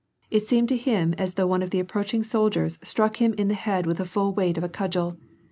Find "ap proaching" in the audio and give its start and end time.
1.79-2.25